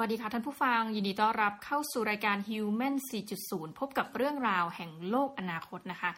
[0.00, 2.94] สวัสดีค่ะท่านผู้ฟัง ยินดีต้อนรับเข้าสู่รายการ Human
[3.36, 6.10] 4.0 พบกับเรื่องราวแห่งโลกอนาคตนะคะ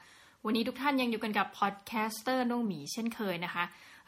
[0.45, 3.65] วันนี้ทุกท่านยังอยู่กันกับ podcaster น้องหมีเช่นเคยนะคะ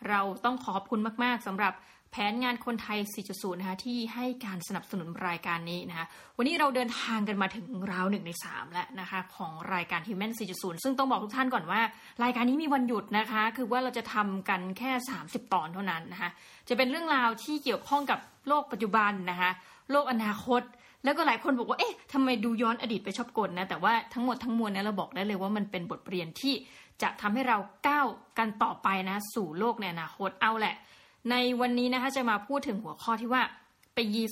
[0.09, 1.73] เราต้องขอบคุณมาก ๆสำหรับ
[2.13, 2.99] แผนงานคนไทย
[3.31, 6.07] 4.0 นะคะที่ให้การสนับสนุนรายการนี้นะคะ
[6.37, 11.81] วันนี้เราเดินทางกันมาถึงราวหนึ่งใน 3 แล้วนะคะของรายการ Human 4.0 ซึ่งต้องบอกทุกท่านก่อนว่า
[12.25, 14.91] รายการนี้มีวันหยุดนะคะ คือว่าเราจะทำกันแค่
[15.23, 16.31] 30 ตอนเท่านั้นนะคะ
[16.69, 19.51] จะเป็นเรื่องราวที่เกี่ยวข้องกับโลกปัจจุบันนะคะ
[19.91, 20.63] โลกอนาคต
[21.05, 26.55] แล้วก็หลายคนบอกว่า เอ๊ะทำไมดูย้อนอดีตไปชอบกลนะ แต่ว่าทั้งหมดทั้งมวลเนี่ยเราบอกได้เลยว่ามันเป็นบทเรียนที่
[27.03, 27.59] จะทำให้เรา
[27.89, 28.07] ก้าว
[28.39, 30.75] กันต่อไปนะ สู่โลกในอนาคต เอาแหละ
[31.31, 33.43] ในวันนี้นะคะจะมาพูดถึงหัวข้อที่ว่า
[33.95, 34.23] ไปยี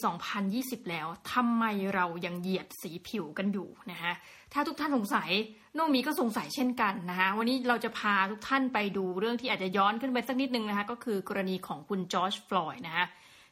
[0.40, 4.12] 2020 แล้วทำไมเรายังเหยียดสีผิวกันอยู่นะคะ
[4.52, 5.30] ถ้าทุกท่านสงสัย
[5.76, 13.06] น้องมีก็สงสัยเช่นกันนะคะวันนี้เราจะพาทุกท่านไปดูเรื่องที่อาจจะย้อนขึ้นไปสักนิดนึงนะคะก็คือกรณีของคุณจอร์จฟลอยด์นะคะ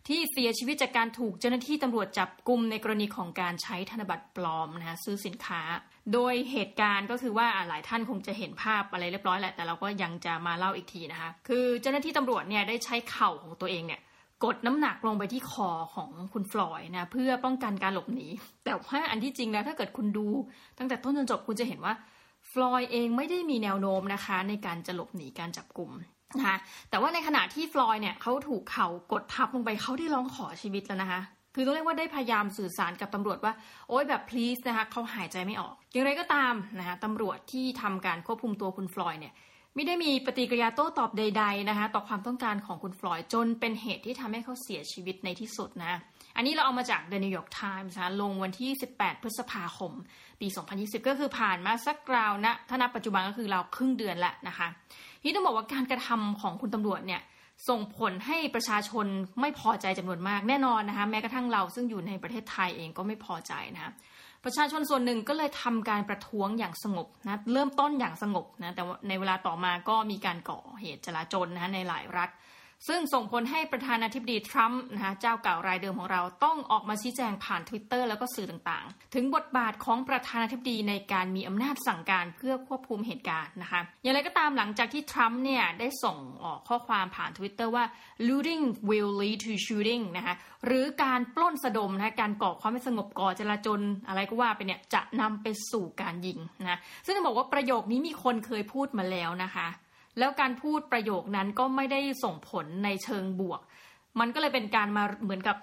[0.09, 5.61] ที่เสียชีวิตจากการถูกเจ้าหน้าที่ตำรวจจับกลุ่มในกรณีของการใช้ธนบัตรปลอมนะคะซื้อสินค้า
[6.13, 14.01] โดยเหตุการณ์ก็คือว่าหลายท่านคงจะเห็นภาพอะไรเรียบร้อยแหละแต่เราก็ยังจะมาเล่าอีกทีนะคะคือเจ้าหน้าที่ตำรวจเนี่ยได้ใช้เข่าของตัวเองเนี่ย
[14.45, 18.27] กดน้ำหนักลงไปที่คอของคุณฟลอยนะเพื่อป้องกันการหลบหนี
[18.65, 20.27] แต่ว่าอันที่จริงแล้วถ้าเกิดคุณดู
[20.79, 21.95] ตั้งแต่ต้นจนจบคุณจะเห็นว่า
[22.51, 25.91] ฟลอยเองไม่ได้มีแนวโน้มนะคะในการจะหลบหนีการจับกลุ่ม
[26.39, 26.57] นะคะ
[26.91, 31.21] แต่ว่าในขณะที่ฟลอยเนี่ยเขาถูกเข่ากดทับลงไปเขาได้ร้องขอชีวิตแล้วนะคะ
[31.55, 33.53] คือต้องเรียกว่าได้พยายามสื่อสารกับตำรวจว่า
[33.89, 39.35] โอ๊ยแบบ please นะคะเขาหายใจไม่ออก อย่างไรก็ตามนะคะตำรวจที่ทำการควบคุมตัวคุณฟลอยเนี่ย
[39.77, 45.95] ไม่ได้มีปฏิกิริยาโต้ตอบใด ๆนะคะ ต่อความต้องการของคุณฟลอยจนเป็นเหตุที่ทำให้เขาเสียชีวิตในที่สุดนะ
[46.37, 49.93] อันนี้เราเอามาจาก The New York Times นะลงวันที่ 18 พฤษภาคม
[50.41, 50.47] ปี
[50.79, 54.69] 2020 ก็คือผ่านมาสักราวนะถ้านับปัจจุบันก็คือเราครึ่งเดือนละนะคะ
[55.23, 57.23] ที่ต้องบอกว่าการกระทำของคุณตำรวจเนี่ย
[57.69, 59.07] ส่งผลให้ประชาชน
[59.41, 63.93] ไม่พอใจจำนวนมากแน่นอนนะคะแม้กระทั่งเราซึ่งอยู่ในประเทศไทยเองก็ไม่พอใจนะคะ
[64.47, 72.31] ประชาชนส่วนหนึ่งก็เลยทำการประท้วงอย่างสงบนะเริ่มต้นอย่างสงบนะแต่ในเวลาต่อมาก็มีการก่อเหตุจลาจลนะในหลายรัฐ
[72.89, 87.85] ซึ่งส่งผลให้ประธานาธิบดีทรัมป์นะคะเจ้าเก่ารายเดิมของเราต้องออกมาชี้แจงผ่าน Twitter แล้วก็สื่อต่างๆ ถึงบทบาทของประธานาธิบดีในการมีอำนาจสั่งการเพื่อควบคุมเหตุการณ์นะคะอย่างไรก็ตามหลังจากที่ทรัมป์เนี่ยได้ส่งออกข้อความผ่าน Twitter ว่า
[88.29, 90.35] looting will lead to shooting นะคะ
[90.67, 99.69] หรือการปล้นสะดมนะการก่อความไม่สงบก่อจลาจลอะไรก็ว่าไปเนี่ยจะนำไปสู่การยิงนะซึ่งต้องบอกว่าประโยคนี้มีคนเคยพูดมาแล้วนะคะ
[100.19, 103.61] แล้วการพูดประโยคนั้นก็ไม่ได้ส่งผลในเชิงบวก
[104.21, 105.57] มันก็เลยเป็นการมาเหมือนกับ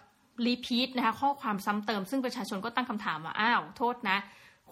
[0.45, 4.17] รีพีทนะคะข้อความซ้ำเติมซึ่งประชาชนก็ตั้งคำถามว่าอ้าวโทษนะ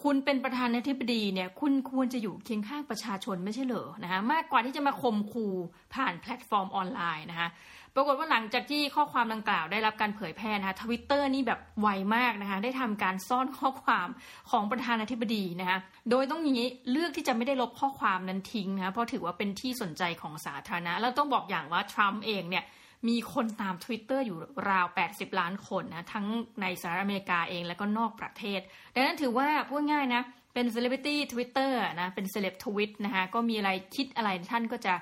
[0.03, 5.55] คุณเป็นประธานาธิบดีเนี่ย คุณควรจะอยู่เคียงข้างประชาชนไม่ใช่เหรอนะคะมากกว่าที่จะมาข่มขู่
[5.95, 7.49] ผ่านแพลตฟอร์มออนไลน์นะคะ
[7.95, 14.07] ปรากฏว่าหลังจากที่ข้อความดังกล่าวได้รับการเผยแพร่นะคะทวิตเตอร์นี่แบบไวมากนะคะได้ทำการซ่อนข้อความ
[14.51, 15.77] ของประธานาธิบดีนะคะ
[16.09, 22.63] โดยตรงนี้เลือกที่จะไม่ได้ลบข้อความนั้นทิ้งนะคะเพราะถือว่าเป็นที่สนใจของสาธารณะ แล้วต้องบอกอย่างว่าทรัมป์เองเนี่ย
[23.07, 24.37] มีคนตาม Twitter อยู่
[24.69, 26.25] ราว 80 ล้านคนนะ ทั้ง
[26.61, 28.61] ในสหรัฐอเมริกาเองแล้วก็นอกประเทศ
[28.95, 30.21] ดังนั้นถือว่าพูดง่ายนะ
[30.53, 34.93] เป็น celebrity Twitter นะ เป็นเซเลบทวิตนะคะ ก็มีอะไรคิดอะไรท่านก็จะ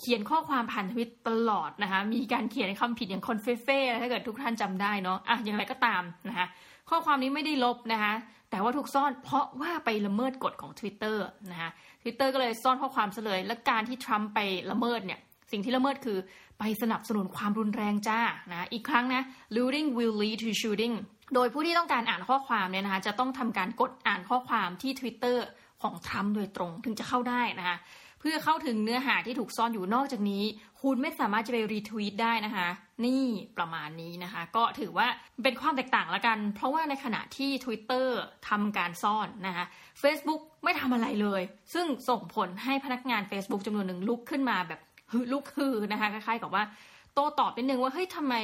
[0.00, 6.46] เขียนข้อความผ่านทวิตตลอดนะคะ มีการเขียนคำผิดอย่าง covfefe ถ้าเกิดทุกท่านจำได้เนาะอะอย่างไรก็ตามนะคะ
[6.90, 8.14] ข้อความนี้ไม่ได้ลบนะคะ
[8.50, 11.16] แต่ว่าถูกซ่อนเพราะว่าไปละเมิดกฎของ Twitter
[11.52, 11.70] นะคะ
[12.02, 14.38] ทวิตเตอร์ก็เลยซ่อนข้อความซะเลย และการที่ทรัมป์ไป
[14.70, 15.20] ละเมิดเนี่ย
[15.54, 16.18] สิ่งที่ละเมิดคือ
[16.58, 18.20] ไปสนับสนุนความรุนแรงจ้า
[18.52, 19.22] นะอีกครั้งนะ
[19.56, 20.94] looting will lead to shooting
[21.34, 25.36] โดยผู้ที่ต้องการอ่านข้อความเนี่ยนะคะจะต้องทำการกดอ่านข้อความที่ Twitter
[25.82, 27.76] ของทรัมป์โดยตรงถึงจะเข้าได้นะคะ
[28.20, 30.44] เพื่อเข้าถึงเนื้อหาที่ถูกซ่อนอยู่นอกจากนี้
[30.82, 32.68] คุณไม่สามารถจะไป retweet ได้นะคะ
[33.04, 33.24] นี่
[33.58, 35.06] ประมาณนี้นะคะ ก็ถือว่า
[35.44, 38.06] เป็นความแตกต่างละกัน เพราะว่าในขณะที่ Twitter
[38.48, 39.64] ทำการซ่อนนะคะ
[40.02, 41.42] Facebook ไม่ทำอะไรเลย
[41.74, 44.80] ซึ่งส่งผลให้พนักงาน Facebook จำนวนหนึ่งลุกขึ้นมาแบบ
[45.32, 46.62] ลุกฮือนะคะคล้ายๆกับว่า
[47.14, 48.34] โต้ตอบนิดนึงว่าเฮ้ยทำไม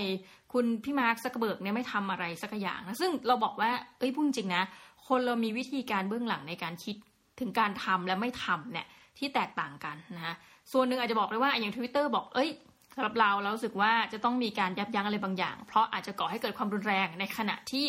[0.53, 4.63] คุณพี่มาร์คซักเบิร์กเนี่ยไม่ทำอะไรสักอย่างนะซึ่งเราบอกว่าเอ้ยพูดจริงนะ
[5.09, 6.97] คนเรามีวิธีการเบื้องหลังในการคิด
[7.41, 8.87] ถึงการทำและไม่ทำเนี่ย
[9.19, 10.35] ที่แตกต่างกันนะคะ
[10.73, 12.51] ส่วนหนึ่งอาจจะบอกเลยว่าอย่าง Twitter บอกเอ้ย
[12.95, 17.85] สำหรับเราเราสึกว่าจะต้องมีการยับยั้งอะไรบางอย่าง เพราะอาจจะก่อให้เกิดความรุนแรงในขณะที่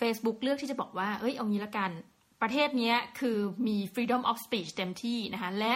[0.00, 1.90] Facebook เลือกที่จะบอกว่าเอ้ยเอางี้ละกัน
[2.42, 3.36] ประเทศนี้คือ
[3.66, 5.72] มี freedom of speech เต็มที่นะคะและ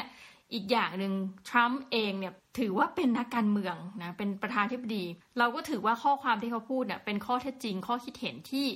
[0.55, 1.12] อีกอย่างหนึ่ง
[1.49, 5.05] ทรัมป์เองเนี่ยถือว่าเป็นนักการเมืองนะเป็นประธานธิบดี
[5.38, 8.67] เราก็ถือว่าข้อความที่เขาพูดเนี่ยเป็นข้อเท็จจริงข้อคิดเห็นที่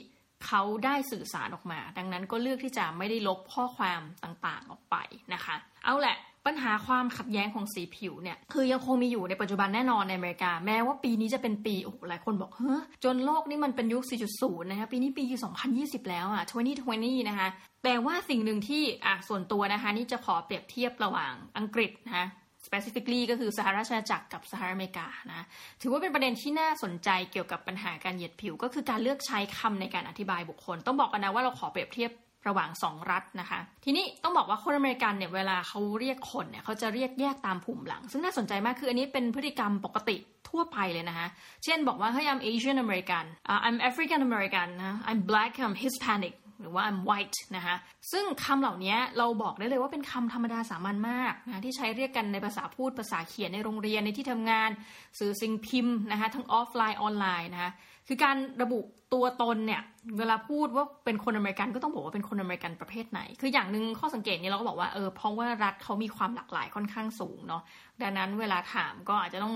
[0.46, 4.96] เขาได้สื่อสารออกมา ดังนั้นก็เลือกที่จะไม่ได้ลบข้อความต่างๆออกไป
[5.34, 6.16] นะคะ เอาแหละ
[6.46, 14.02] ปัญหาความขัดแย้งของสีผิวเนี่ยคือยังคงมีอยู่ในปัจจุบันแน่นอนในอเมริกา แม้ว่าปีนี้จะเป็นปีโอ้หลายคนบอกเฮ้จนโลกนี้มันเป็นยุค
[14.36, 15.24] 4.0 นะคะปีนี้ปี
[15.66, 16.44] 2020 แล้วอะ
[16.86, 17.48] 2020 นะคะ
[17.84, 22.26] แต่ว่าสิ่งหนึ่งที่อะส่วนตัวนะคะนี่จะขอเปรียบเทียบระหว่างอังกฤษนะคะ
[22.66, 25.46] specifically ก็คือสหราชอาณาจักรกับสหรัฐอเมริกานะ
[25.82, 32.10] ถือว่าเป็นประเด็นที่น่าสนใจเกี่ยวกับปัญหาการเหยียดผิว ก็คือการเลือกใช้คำในการอธิบายบุคคล ต้องบอกกันนะว่าเราขอเปรียบเทียบ
[32.48, 40.16] ระหว่างสองรัฐนะคะ ทีนี้ต้องบอกว่าคนอเมริกันเนี่ยเวลาเขาเรียกคนเนี่ยเขาจะเรียกแยกตามภูมิหลัง ซึ่งน่าสนใจมากคืออันนี้เป็นพฤติกรรมปกติ
[40.48, 41.26] ทั่วไปเลยนะคะ
[41.64, 46.98] เช่นบอกว่าเฮ้ย I'm Asian American uh, I'm African American นะ I'm black I'm Hispanic หรือว่า I'm
[47.08, 47.76] white นะคะ
[48.12, 54.70] ซึ่งคำเหล่านี้เราบอกได้เลยว่าเป็นคำธรรมดาสามัญมากนะที่ใช้เรียกกันในภาษาพูดภาษาเขียนในโรงเรียนในที่ทำงาน
[55.18, 57.72] สื่อสิ่งพิมพ์นะคะทั้งออฟไลน์ออนไลน์นะคะ
[58.08, 58.80] คือการระบุ
[59.14, 59.82] ตัวตนเนี่ย
[60.18, 67.62] เวลาพูดว่าเป็นคนอเมริกันก็ต้องบอกว่าเป็นคนอเมริกันประเภทไหน คืออย่างหนึ่งข้อสังเกตนี้เราก็บอกว่าเออเพราะว่ารัฐเขามีความหลากหลายค่อนข้างสูงเนาะ
[68.02, 69.54] ดังนั้นเวลาถามก็อาจจะต้อง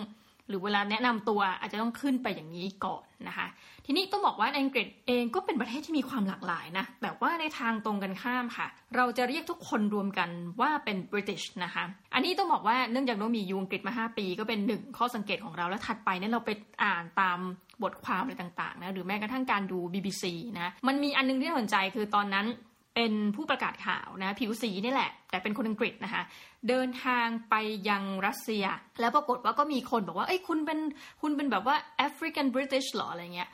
[0.48, 3.46] หรือเวลาแนะนำตัวอาจจะต้องขึ้นไปอย่างนี้ก่อนนะคะ
[3.86, 8.66] ทีนี้ต้องบอกว่าอังกฤษเองก็เป็นประเทศที่มีความหลากหลายนะ แต่ว่าในทางตรงกันข้ามค่ะ
[8.96, 10.30] เราจะเรียกทุกคนรวมกัน
[10.60, 11.84] ว่าเป็น British นะคะ
[12.14, 16.50] อันนี้ต้องบอกว่าเนื่องจากน้องมียูอังกฤษมา 5 ปี ก็เป็นหนึ่งข้อสังเกตของเราแล้วถัดไปเนี่ยเราไป
[16.84, 17.38] อ่านตาม
[17.82, 20.24] บทความอะไรต่างๆนะหรือแม้กระทั่งการดู BBC
[20.56, 22.46] นะมันมีอันนึงที่น่าสนใจคือตอนนั้น
[23.00, 26.22] เป็นผู้ประกาศข่าวนะผิวสีนี่แหละ แต่เป็นคนอังกฤษนะคะ
[26.68, 27.54] เดินทางไป
[27.88, 28.64] ยังรัสเซีย
[29.00, 30.78] แล้วปรากฏว่าก็มีคนบอกว่าเอ้ยคุณเป็น
[31.22, 33.50] คุณเป็นแบบว่าแอฟริกันบริติชหรออะไรเงี้ย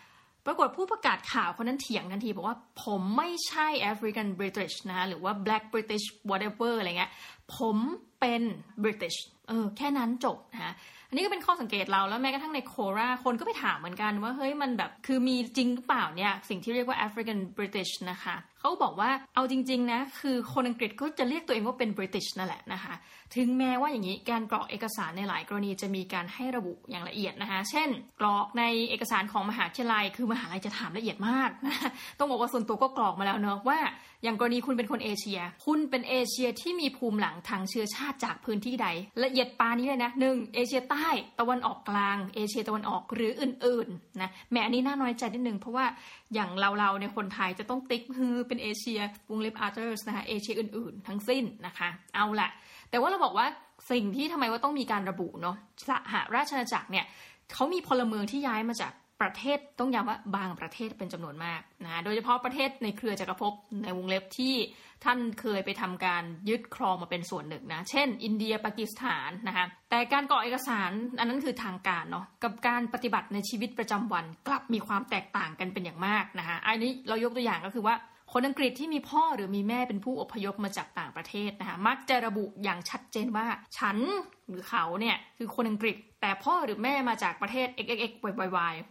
[0.47, 7.13] ปรากฏผู้ประกาศข่าวคนนั้นเถียงทันที บอกว่าผมไม่ใช่แอฟริกันบริติชนะหรือว่า black british whatever อะไรเงี้ย
[7.57, 7.77] ผม
[8.21, 8.43] เป็น
[8.83, 9.15] บริติช
[9.49, 22.95] เออแค่นั้นจบนะอั นนี้ก็เป็นข้อสังเกตเราแล้วแม้กระทั่งในโคราคนก็ไปถามเหมือนกันว่าเฮ้ยมันแบบคือมีจริงหรือเปล่าเนี่ยสิ่งที่เรียกว่า African British นะคะเขาบอกว่าเอาจริงๆนะคือคนอังกฤษก็จะเรียกตัวเองว่าเป็น British นั่นแหละนะคะ
[23.37, 27.89] ถึงแม้ว่าอย่างนี้การกรอกเอกสารในหลายกรณีจะมีการให้ระบุอย่างละเอียดนะคะเช่น
[28.21, 31.77] กรอกในเอกสารของมหาวิทยาลัย คือมหาลัยจะถามละเอียดมากนะ
[32.19, 33.79] ต้องบอกว่าส่วนตัวก็กรอกมาแล้วเนอะว่า
[34.23, 38.89] อย่างกรณีคุณเป็นคนเอเชีย คุณเป็นเอเชียที่มีภูมิหลังทางเชื้อชาติจากพื้นที่ใด
[39.25, 41.04] ละเอียดปานี้เลยนะหนึ่งเอเชียใต้
[41.41, 45.87] ตะวันออกกลาง เอเชียตะวันออกหรืออื่นๆนะแม้อันนี้น่าน้อยใจนิดนึง เพราะว่า
[46.35, 52.49] อย่างเราๆในคนไทยจะต้องติ๊กฮือเป็นเอเชียวงเล็บ others นะคะเอเชียอื่นๆ ทั้งสิ้นนะคะ เอาละ
[52.91, 53.47] แต่ว่าเราบอกว่า
[53.91, 55.57] สิ่งที่ทำไมว่าต้องมีการระบุเนาะ
[55.89, 57.05] สหราชอาณาจักรเนี่ย
[57.53, 58.93] เขามีพลเมืองที่ย้ายมาจาก
[59.25, 64.55] ประเทศต้องย้ำว่าบางประเทศเป็นจำนวนมากนะโดยเฉพาะประเทศในเครือจักรภพในวงเล็บที่
[65.05, 77.95] ท่านเคยไปทำการยึดครองมาเป็นส่วนหนึ่งนะ เช่น อินเดียปากีสถานนะคะแต่การก่อเอกสารอันนั้นคือทางการเนาะกับการปฏิบัติในชีวิตประจำวันกลับมีความแตกต่างกันเป็นอย่างมากนะคะอันนี้เรายกตัวอย่างก็คือว่า
[78.37, 83.47] คนอังกฤษที่มีพ่อหรือมีแม่เป็นผู้อพยพมาจากต่างประเทศนะคะมักจะระบุอย่างชัดเจนว่า
[83.79, 83.99] ฉัน
[84.49, 88.31] หรือเขาเนี่ยคือคนอังกฤษ แต่พ่อหรือแม่มาจากประเทศ xxx yy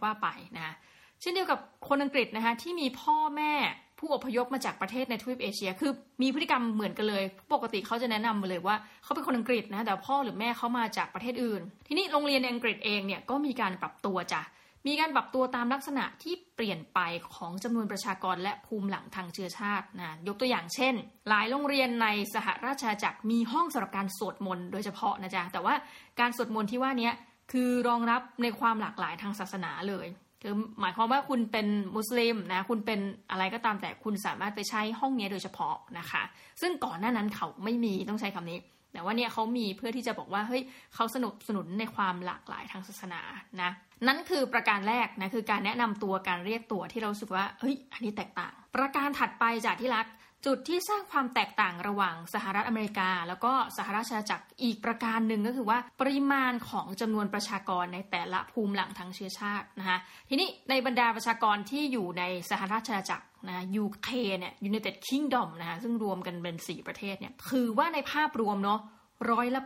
[0.02, 0.26] ว่าไป
[0.56, 0.74] นะคะ
[1.20, 1.58] เช่นเดียวกับ
[1.88, 3.52] คนอังกฤษนะคะที่มีพ่อแม่
[3.98, 5.92] ผู้อพยพมาจากประเทศในทวีปเอเชีย คือ
[6.22, 14.42] มีพฤติกรรมเหมือนกันเลย ปกติเขาจะแนะนำมาเลยว่าเขาเป็นคนอังกฤษนะแต่พ่อหรือแม่เขามาจากประเทศอื่น ทีนี้โรงเรียนในอังกฤษเองเนี่ยก็มีการปรับตัวจ้ะ
[14.86, 17.00] มีการปรับตัวตามลักษณะที่เปลี่ยนไป
[17.34, 20.94] ของจำนวนประชากรและภูมิหลังทางเชื้อชาตินะยกตัวอย่างเช่น
[21.28, 25.74] หลายโรงเรียนในสหราชอาณาจักรมีห้องสำหรับการสวดมนต์โดยเฉพาะนะจ๊ะแต่ว่า
[26.20, 27.10] การสวดมนต์ที่ว่านี้
[27.52, 30.06] คือรองรับในความหลากหลายทางศาสนาเลย
[30.42, 33.00] คือหมายความว่าคุณเป็นมุสลิมนะคุณเป็น
[33.30, 36.22] อะไรก็ตามแต่คุณสามารถไปใช้ห้องนี้โดยเฉพาะนะคะ
[36.60, 38.58] ซึ่งก่อนหน้านั้นเขาไม่มีต้องใช้คำนี้
[38.92, 40.62] แต่ว่าเนี่ยเขามีเพื่อที่จะบอกว่าเฮ้ย
[40.94, 43.20] เขาสนับสนุนในความหลากหลายทางศาสนา
[43.62, 43.70] นะ
[44.06, 50.06] นั่นคือประการแรกนะคือการแนะนำตัวการเรียกตัวที่เราสึกว่าเฮ้ยอันนี้แตกต่าง ประการถัดไปจากที่รัก
[50.48, 64.08] จุดที่สร้างความแตกต่างระหว่างสหรัฐอเมริกา แล้วก็สหราชอาณาจักรอีกประการหนึ่งก็คือว่าปริมาณของจำนวนประชากรในแต่ละภูมิหลังทางเชื้อชาตินะคะทีนี้ในบรรดาประชากรที่อยู่ในสหราชอาณาจักรนะยูเค
[64.38, 68.80] เนี่ย United Kingdom นะคะซึ่งรวมกันเป็น 4 ประเทศเนี่ยคือว่าในภาพรวมเนาะ
[69.30, 69.62] ร้อยละ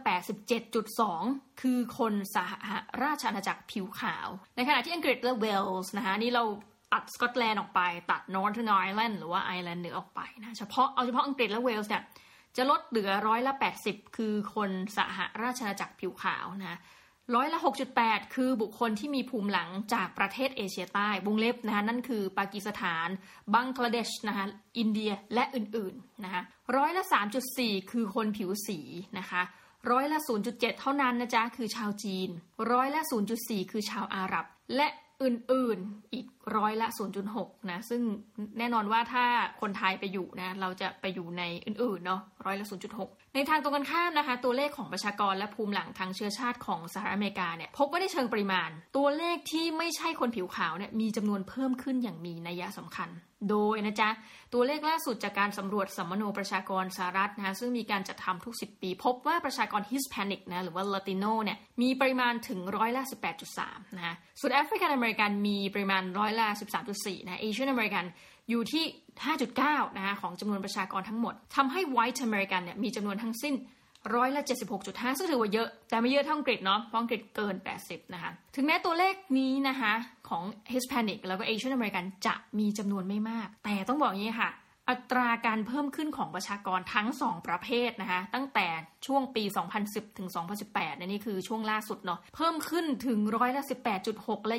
[0.79, 2.53] 87.2 คือคนสห
[3.03, 6.45] ราชอาณาจักรผิวขาว ในขณะที่อังกฤษและเวลส์นะคะนี่เรา
[6.93, 12.03] ตัดสกอตแลนด์ออกไป ตัดนอร์ทไอร์แลนด์หรือว่าไอร์แลนด์เหนือออกไปนะเฉพาะเอาเฉพาะอังกฤษและเวลส์เนี่ย
[12.57, 13.53] จะลดเหลือร้อยละ
[13.85, 16.79] 80 คือคนสหราชอาณาจักรผิวขาวนะ
[17.35, 17.59] ร้อยละ
[17.97, 23.09] 6.8 คือบุคคลที่มีภูมิหลังจากประเทศเอเชียใต้วงเล็บนะคะนั่นคือปากีสถาน
[23.55, 24.47] บังกลาเดชนะคะ
[24.79, 26.43] อินเดียและอื่นๆนะคะ
[26.77, 27.05] ร้อยละ
[27.47, 28.81] 3.4 คือคนผิวสี
[29.19, 29.43] นะคะ
[29.91, 30.19] ร้อยละ
[30.51, 32.29] 0.7 เท่านั้นนะจ๊ะคือชาวจีน
[32.73, 33.01] ร้อยละ
[33.37, 34.45] 0.4 คือชาวอาหรับ
[34.77, 34.89] และ
[35.23, 36.89] อื่นๆอีกร้อยละ
[37.29, 38.03] 0.6 นะ ซึ่ง
[38.59, 39.25] แน่นอนว่าถ้า
[39.61, 42.67] คนไทยไปอยู่นะ เราจะไปอยู่ในอื่นๆเนาะร้อยละ
[43.01, 53.09] 0.6 ในทางตรงกันข้ามนะคะ ตัวเลขของประชากรและภูมิหลังทางเชื้อชาติของสหรัฐอเมริกาเนี่ยพบว่าได้เชิงปริมาณ ตัวเลขที่ไม่ใช่คนผิวขาวเนี่ยมีจำนวนเพิ่มขึ้นอย่างมีนัยสำคัญ
[53.51, 54.11] โดยนะจ๊ะ
[54.55, 63.03] ตัวเลขล่าสุดจากการสำรวจสำมะโนประชากรสหรัฐนะคะซึ่งมีการจัดทำทุก 10 ปี พบว่าประชากร Hispanic นะหรือว่าลาติโนเนี่ยมีปริมาณถึงร้อยละ
[63.51, 66.47] 18.3 นะคะส่วน African American มีปริมาณร้อยละ
[66.89, 68.05] 13.4 นะ Asian American
[68.51, 68.85] อยู่ที่
[69.41, 73.55] 5.9 นะคะของจำนวนประชากรทั้งหมดทำให้ White American เนี่ยมีจำนวนทั้งสิ้น
[74.15, 74.43] ร้อยละ
[74.81, 79.93] 76.5 ซึ่งถือว่าเยอะ แต่ไม่เยอะเท่าอังกฤษเนาะเพราะอังกฤษเกิน 80 นะคะ ถึงแม้ตัวเลขนี้นะคะ
[80.29, 84.51] ของ Hispanic แล้วก็ Asian American จะมีจำนวนไม่มาก แต่ต้องบอกอย่างนี้ค่ะ
[84.91, 88.67] อัตราการเพิ่มขึ้นของประชากรทั้ง 2 ประเภทนะคะตั้งแต่
[89.07, 89.45] ช่วงปี
[89.81, 90.29] 2010 ถึง
[90.65, 93.63] 2018นี่คือช่วงล่าสุดเนาะเพิ่มขึ้นถึงร้อยละ
[94.05, 94.57] 18.6 และ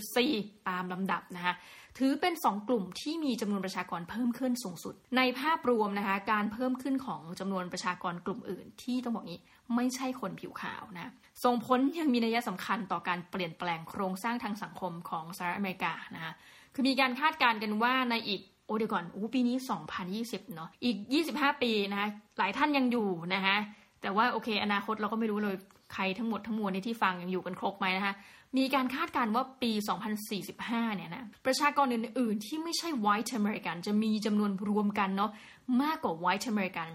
[0.00, 1.54] 27.4 ตามลำดับนะคะ
[1.98, 9.38] ถือเป็น 2 กลุ่มที่มีจำนวนประชากรเพิ่มขึ้นสูงสุด ในภาพรวมนะคะการเพิ่มขึ้นของจำนวนประชากรกลุ่มอื่น ที่ต้องบอกนี้
[9.74, 11.12] ไม่ใช่คนผิวขาวนะ
[11.44, 16.32] ส่งผลยังมีนัยสำคัญต่อการเปลี่ยนแปลงโครงสร้างทางสังคมของสหรัฐอเมริกานะคะ
[16.74, 19.56] คือมีการคาดการณ์กันว่าในอีก โอ้เดี๋ยวก่อนโอ้ปีนี้
[20.06, 20.96] 2020 เนาะอีก
[21.30, 23.56] 25 ปีนะคะหลายท่านยังอยู่นะคะ
[24.02, 25.56] แต่ว่าโอเค อนาคตเราก็ไม่รู้เลย
[25.92, 28.14] ใครทั้งหมดทั้งมวลในที่ฟังยังอยู่กันครบไหมนะคะ
[28.56, 29.72] มีการคาดการณ์ว่าปี
[30.34, 35.30] 2045 เนี่ยนะประชากรอื่น ๆ ที่ไม่ใช่ white American จะมีจำนวนรวมกันเนาะ
[35.82, 36.90] มากกว่า white American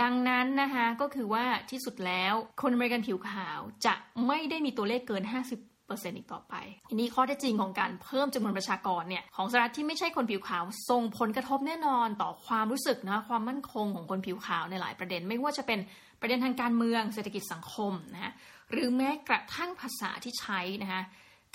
[0.00, 3.94] ดังนั้นนะคะก็คือว่าที่สุดแล้วคนอเมริกันผิวขาวจะ
[4.26, 5.22] ไม่ได้มีตัวเลขเกิน
[5.90, 6.54] 50เปอร์เซ็นต์อีกต่อไป
[6.90, 15.78] ทีนี้ข้อเท็จจริงของการเพิ่มจำนวนประชากรเนี่ยของสหรัฐที่ไม่ใช่คนผิวขาวส่งผลกระทบแน่นอนต่อความรู้สึกนะความมั่นคงของคนผิวขาวในหลายประเด็น ไม่ว่าจะเป็น
[16.20, 18.32] ประเด็นทางการเมืองเศรษฐกิจสังคมนะ
[18.70, 21.02] หรือแม้กระทั่งภาษาที่ใช้นะคะ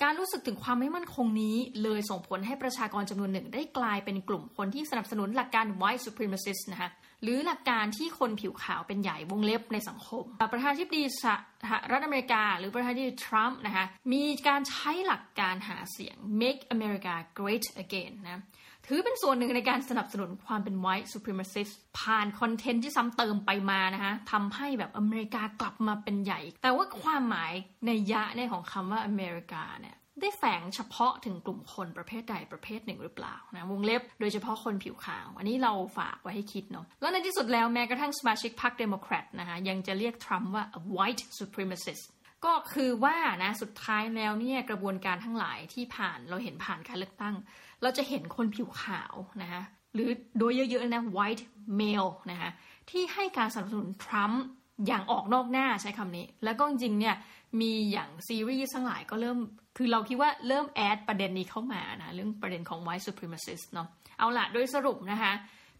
[0.02, 6.90] การรู้สึกถึงความไม่มั่นคงนี้เลยส่งผลให้ประชากรจำนวนหนึ่งได้กลายเป็นกลุ่มคนที่สนับสนุนหลักการ white supremacist นะคะ
[7.26, 11.24] หรือหลักการที่คนผิวขาวเป็นใหญ่วงเล็บในสังคม ประธานาธิบดีส
[11.70, 18.42] หรัฐอเมริกา หรือประธานาธิบดีทรัมป์นะคะมีการใช้หลักการหาเสียง make America great again นะ
[18.86, 27.52] ถือเป็นส่วนหนึ่งในการสนับสนุนความเป็น white supremacist ผ่านคอนเทนต์ที่ซ้ำเติมไปมานะคะทำให้แบบอเมริกากลับมาเป็นใหญ่ แต่ว่าความหมาย
[27.86, 40.64] ในยะในของคำว่าอเมริกาเนี่ย ได้แฝงเฉพาะถึงกลุ่มคนประเภทใดประเภทหนึ่งหรือเปล่านะวงเล็บโดยเฉพาะคนผิวขาว อันนี้เราฝากไว้ให้คิดเนาะแล้วในที่สุดแล้วแม้กระทั่งสมาชิกพรรคเดโมแครตนะคะยังจะเรียกทรัมป์ว่า
[40.96, 42.04] white supremacist
[42.44, 47.34] ก็คือว่านะสุดท้ายแล้วเนี่ยกระบวนการทั้งหลายที่ผ่านเราเห็นผ่านการเลือกตั้ง
[47.82, 49.62] เราจะเห็นคนผิวขาวนะคะ
[49.94, 51.44] หรือโดยเยอะๆนะ white
[51.80, 52.50] male นะคะ
[52.90, 54.42] ที่ให้การสนับสนุนทรัมป์
[54.86, 57.14] อย่างออกนอกหน้าใช้คำนี้ แล้วก็จริงเนี่ย
[57.60, 59.38] มีอย่างซีรีส์ทั้งหลายก็เริ่ม
[59.76, 65.32] คือเราคิดว่าเริ่มแอดประเด็นนี้เข้ามานะเรื่องประเด็นของ white supremacist เนาะเอาละโดยสรุปนะคะ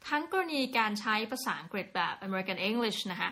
[0.08, 3.30] ทั้งกรณีการใช้ภาษาอังกฤษแบบ American English นะคะ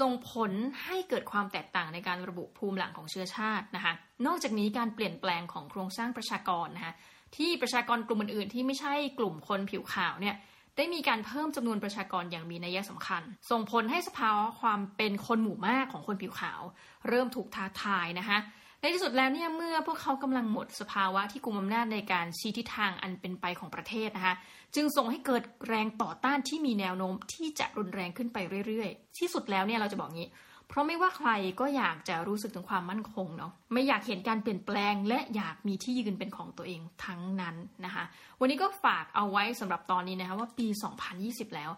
[0.00, 0.52] ส่งผล
[0.84, 3.92] ให้เกิดความแตกต่างในการระบุภูมิหลังของเชื้อชาตินะคะ
[4.26, 6.94] นอกจากนี้การเปลี่ยนแปลงของโครงสร้างประชากรนะคะ
[7.36, 10.36] ที่ประชากรกลุ่มอื่นๆ ที่ไม่ใช่กลุ่มคนผิวขาวเนี่ย
[10.76, 16.60] ได้มีการเพิ่มจำนวนประชากรอย่างมีนัยสำคัญ ส่งผลให้สภาวะความเป็นคนหมู่มากของคนผิวขาว
[17.08, 18.38] เริ่มถูกท้าทายนะคะ
[18.80, 24.34] ในที่สุดแล้วเนี่ยเมื่อพวกเขากำลังหมดสภาวะที่กุมอำนาจในการชี้ทิศทางอันเป็นไปของประเทศนะคะ
[24.74, 30.30] จึงส่งให้เกิดแรงต่อต้านที่มีแนวโน้มที่จะรุนแรงขึ้นไปเรื่อยๆ ที่สุดแล้วเนี่ยเราจะบอกงี้
[30.68, 31.30] เพราะไม่ว่าใคร
[31.60, 38.04] ก็อยากจะรู้สึกถึงความมั่นคงเนาะไม่อยากเห็นการเปลี่ยนแปลง และอยากมีที่ยืนเป็นของตัวเองทั้งนั้นนะคะ
[38.40, 40.66] วันนี้ก็ฝากเอาไว้สำหรับตอนนี้นะคะว่าปี
[41.12, 41.70] 2020 แล้ว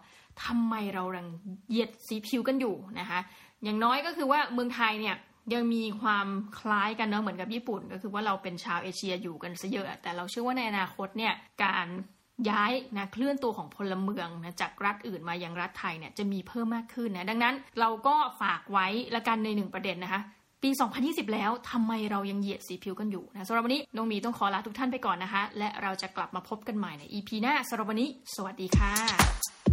[0.43, 1.27] ทำไมเรารัง
[1.69, 3.19] เหยียดสีผิวกันอยู่นะคะ
[3.63, 5.15] อย่างน้อยก็คือว่าเมืองไทยเนี่ย
[5.53, 6.27] ยังมีความ
[6.59, 11.87] คล้ายกันเนาะเหมือนกับญี่ปุ่น ก็คือว่าเราเป็นชาวเอเชียอยู่กันซะเยอะ แต่เราเชื่อว่าในอนาคตเนี่ยการ
[12.49, 20.21] ย้ายนะเคลื่อนตัวของพลเมืองนะจากรัฐอื่นมายังรัฐไทยเนี่ยจะมีเพิ่มมากขึ้นนะดังนั้นเราก็ฝากไว้ละกันในหนึ่งประเด็นนะคะ
[20.63, 20.69] ปี
[21.01, 29.68] 2020 แล้วทำไมเรายังเหยียดสีผิวกันอยู่นะสำหรับวันนี้น้องมีต้องขอลาทุกท่านไปก่อนนะคะ และเราจะกลับมาพบกันใหม่ใน EP หน้าสำหรับวันนี้ สวัสดีค่ะ